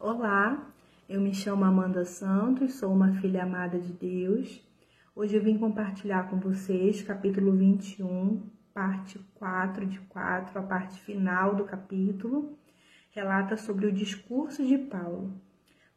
[0.00, 0.72] Olá,
[1.08, 4.64] eu me chamo Amanda Santos, sou uma filha amada de Deus.
[5.14, 11.56] Hoje eu vim compartilhar com vocês capítulo 21, parte 4 de 4, a parte final
[11.56, 12.56] do capítulo,
[13.10, 15.32] relata sobre o discurso de Paulo.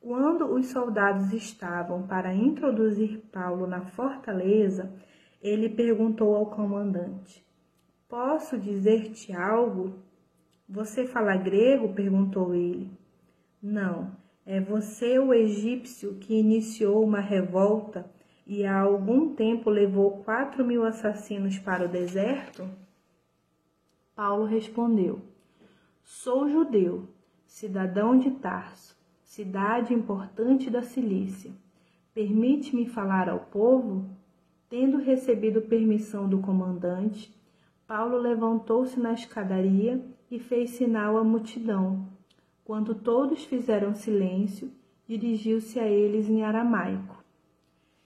[0.00, 4.92] Quando os soldados estavam para introduzir Paulo na fortaleza,
[5.40, 7.46] ele perguntou ao comandante:
[8.08, 10.02] Posso dizer-te algo?
[10.68, 11.94] Você fala grego?
[11.94, 13.03] perguntou ele.
[13.66, 18.04] Não, é você o egípcio que iniciou uma revolta
[18.46, 22.68] e há algum tempo levou quatro mil assassinos para o deserto?
[24.14, 25.22] Paulo respondeu:
[26.02, 27.08] Sou judeu,
[27.46, 31.50] cidadão de Tarso, cidade importante da Cilícia.
[32.12, 34.10] Permite-me falar ao povo?
[34.68, 37.34] Tendo recebido permissão do comandante,
[37.86, 42.12] Paulo levantou-se na escadaria e fez sinal à multidão
[42.64, 44.72] quando todos fizeram silêncio,
[45.06, 47.22] dirigiu-se a eles em aramaico.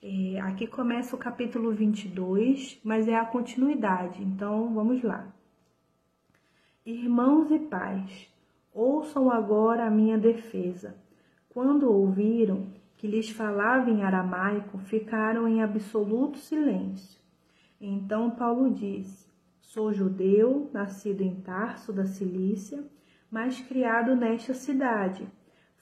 [0.00, 5.26] É, aqui começa o capítulo 22, mas é a continuidade, então vamos lá.
[6.86, 8.28] Irmãos e pais,
[8.72, 10.94] ouçam agora a minha defesa.
[11.48, 12.66] Quando ouviram
[12.96, 17.20] que lhes falava em aramaico, ficaram em absoluto silêncio.
[17.80, 19.26] Então Paulo disse:
[19.62, 22.84] Sou judeu, nascido em Tarso da Cilícia
[23.34, 25.26] mas criado nesta cidade.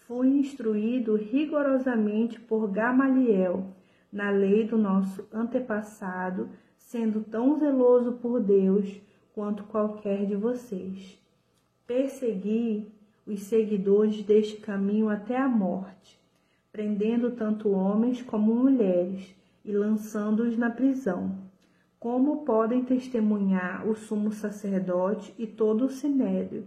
[0.07, 3.67] Fui instruído rigorosamente por Gamaliel
[4.11, 8.99] na lei do nosso antepassado, sendo tão zeloso por Deus
[9.35, 11.21] quanto qualquer de vocês.
[11.87, 12.91] Persegui
[13.27, 16.19] os seguidores deste caminho até a morte,
[16.73, 21.37] prendendo tanto homens como mulheres e lançando-os na prisão.
[22.01, 26.67] Como podem testemunhar o sumo sacerdote e todo o sinédrio?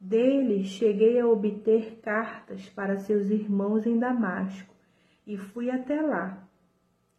[0.00, 4.74] Dele cheguei a obter cartas para seus irmãos em Damasco
[5.26, 6.48] e fui até lá,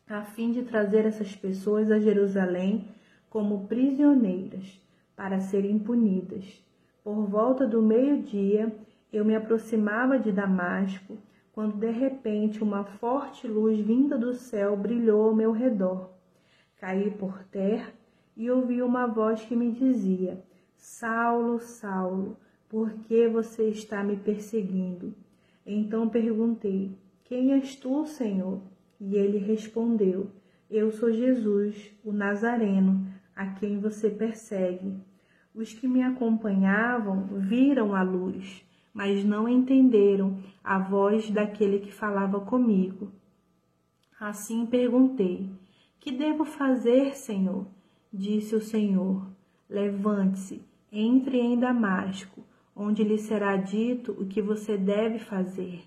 [0.08, 2.88] a fim de trazer essas pessoas a Jerusalém
[3.30, 4.82] como prisioneiras,
[5.16, 6.66] para serem punidas.
[7.04, 8.76] Por volta do meio-dia,
[9.14, 11.20] eu me aproximava de Damasco,
[11.54, 16.10] quando de repente uma forte luz vinda do céu brilhou ao meu redor.
[16.78, 17.94] Caí por terra
[18.36, 20.44] e ouvi uma voz que me dizia:
[20.76, 22.38] Saulo, Saulo,
[22.72, 25.14] por que você está me perseguindo?
[25.66, 28.62] Então perguntei: Quem és tu, Senhor?
[28.98, 30.32] E ele respondeu:
[30.70, 33.06] Eu sou Jesus, o Nazareno,
[33.36, 34.96] a quem você persegue.
[35.54, 42.40] Os que me acompanhavam viram a luz, mas não entenderam a voz daquele que falava
[42.40, 43.12] comigo.
[44.18, 45.50] Assim perguntei:
[46.00, 47.68] Que devo fazer, Senhor?
[48.14, 49.28] Disse o Senhor:
[49.70, 55.84] Levante-se, entre em Damasco onde lhe será dito o que você deve fazer.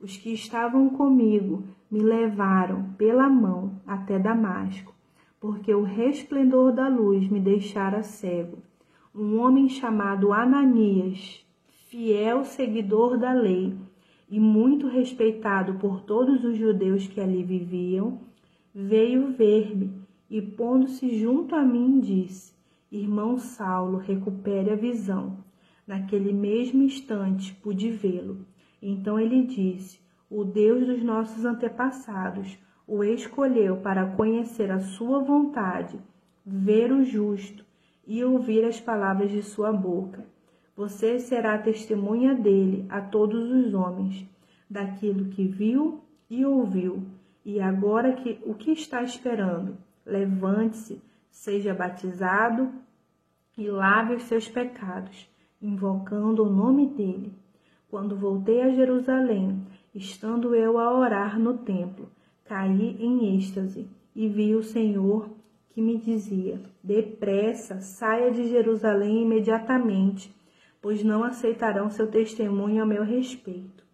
[0.00, 4.94] Os que estavam comigo me levaram pela mão até Damasco,
[5.38, 8.58] porque o resplendor da luz me deixara cego.
[9.14, 11.44] Um homem chamado Ananias,
[11.88, 13.76] fiel seguidor da lei
[14.28, 18.20] e muito respeitado por todos os judeus que ali viviam,
[18.72, 19.90] veio ver-me
[20.30, 22.54] e, pondo-se junto a mim, disse:
[22.92, 25.38] Irmão Saulo, recupere a visão.
[25.90, 28.46] Naquele mesmo instante pude vê-lo.
[28.80, 29.98] Então ele disse:
[30.30, 32.56] O Deus dos nossos antepassados
[32.86, 35.98] o escolheu para conhecer a sua vontade,
[36.46, 37.64] ver o justo
[38.06, 40.24] e ouvir as palavras de sua boca.
[40.76, 44.24] Você será testemunha dele a todos os homens,
[44.70, 47.02] daquilo que viu e ouviu.
[47.44, 49.76] E agora que o que está esperando?
[50.06, 51.02] Levante-se,
[51.32, 52.70] seja batizado
[53.58, 55.28] e lave os seus pecados
[55.60, 57.32] invocando o nome dele.
[57.90, 62.08] Quando voltei a Jerusalém, estando eu a orar no templo,
[62.44, 65.28] caí em êxtase e vi o Senhor
[65.70, 70.34] que me dizia: Depressa, saia de Jerusalém imediatamente,
[70.80, 73.84] pois não aceitarão seu testemunho a meu respeito.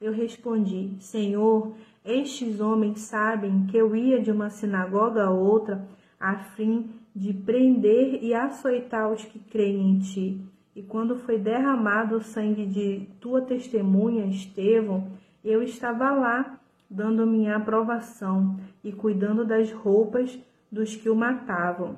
[0.00, 5.86] Eu respondi: Senhor, estes homens sabem que eu ia de uma sinagoga a outra
[6.18, 10.53] a fim de prender e açoitar os que creem em ti.
[10.74, 15.08] E quando foi derramado o sangue de tua testemunha, Estevão,
[15.44, 16.58] eu estava lá,
[16.90, 20.38] dando minha aprovação e cuidando das roupas
[20.70, 21.96] dos que o matavam.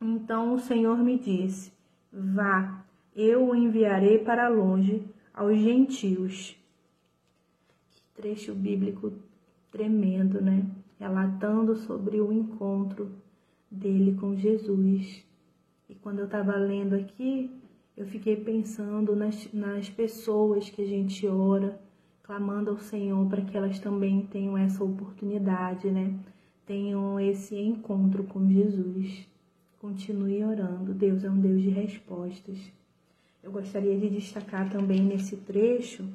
[0.00, 1.72] Então o Senhor me disse:
[2.12, 2.84] Vá,
[3.16, 6.56] eu o enviarei para longe aos gentios.
[7.90, 9.12] Que trecho bíblico
[9.70, 10.66] tremendo, né?
[10.98, 13.10] Relatando sobre o encontro
[13.70, 15.24] dele com Jesus.
[15.88, 17.50] E quando eu estava lendo aqui,
[17.96, 21.80] eu fiquei pensando nas, nas pessoas que a gente ora,
[22.22, 26.18] clamando ao Senhor para que elas também tenham essa oportunidade, né?
[26.64, 29.26] Tenham esse encontro com Jesus.
[29.80, 30.94] Continue orando.
[30.94, 32.58] Deus é um Deus de respostas.
[33.42, 36.08] Eu gostaria de destacar também nesse trecho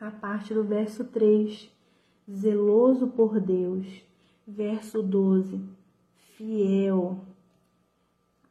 [0.00, 1.68] a parte do verso 3,
[2.30, 3.86] zeloso por Deus.
[4.46, 5.60] Verso 12,
[6.36, 7.18] fiel.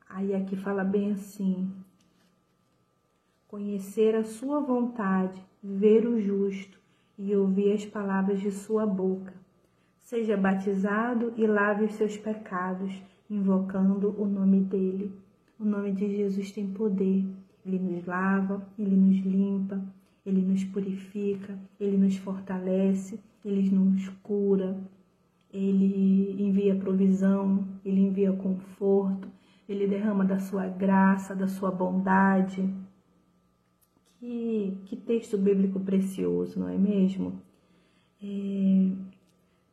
[0.08, 1.72] Aí aqui fala bem assim:
[3.48, 6.78] conhecer a sua vontade, ver o justo
[7.18, 9.34] e ouvir as palavras de sua boca.
[10.00, 15.12] Seja batizado e lave os seus pecados, invocando o nome dele.
[15.60, 17.26] O nome de Jesus tem poder.
[17.66, 19.82] Ele nos lava, ele nos limpa,
[20.26, 24.78] ele nos purifica, ele nos fortalece, ele nos cura,
[25.52, 29.28] ele envia provisão, ele envia conforto,
[29.68, 32.70] ele derrama da sua graça, da sua bondade.
[34.20, 37.40] Que, que texto bíblico precioso, não é mesmo?
[38.22, 38.92] É,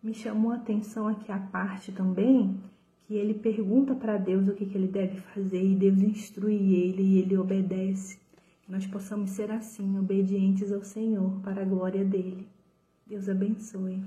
[0.02, 2.61] me chamou a atenção aqui a parte também
[3.06, 7.02] que ele pergunta para Deus o que, que ele deve fazer e Deus instrui ele
[7.02, 8.19] e ele obedece.
[8.62, 12.49] Que nós possamos ser assim, obedientes ao Senhor, para a glória dele.
[13.06, 14.02] Deus abençoe.